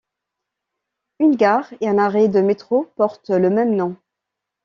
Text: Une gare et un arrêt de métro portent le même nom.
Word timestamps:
Une 1.19 1.35
gare 1.35 1.71
et 1.79 1.87
un 1.87 1.99
arrêt 1.99 2.27
de 2.27 2.41
métro 2.41 2.91
portent 2.95 3.29
le 3.29 3.51
même 3.51 3.75
nom. 3.75 3.95